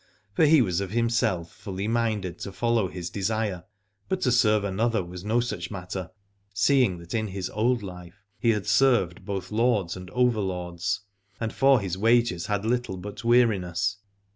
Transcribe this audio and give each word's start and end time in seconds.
For 0.33 0.45
he 0.45 0.63
was 0.63 0.81
of 0.81 0.89
51 0.89 0.89
Aladore 0.89 1.01
himself 1.05 1.51
fully 1.51 1.87
minded 1.87 2.39
to 2.39 2.51
follow 2.51 2.87
his 2.87 3.11
desire; 3.11 3.65
but 4.09 4.19
to 4.21 4.31
serve 4.31 4.63
another 4.63 5.03
was 5.05 5.23
no 5.23 5.39
such 5.41 5.69
matter, 5.69 6.09
seeing 6.55 6.97
that 6.97 7.13
in 7.13 7.27
his 7.27 7.51
old 7.51 7.83
life 7.83 8.23
he 8.39 8.49
had 8.49 8.65
served 8.65 9.23
both 9.23 9.51
lords 9.51 9.95
and 9.95 10.09
over 10.09 10.39
lords, 10.39 11.01
and 11.39 11.53
for 11.53 11.79
his 11.79 11.99
wages 11.99 12.47
had 12.47 12.65
little 12.65 12.97
but 12.97 13.23
weariness. 13.23 13.97